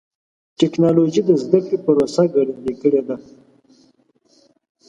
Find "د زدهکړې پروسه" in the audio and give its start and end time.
1.25-2.23